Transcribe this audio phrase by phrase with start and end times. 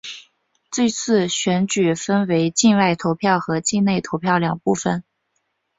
[0.73, 5.03] 是次选举分为境外投票和境内投票两部分。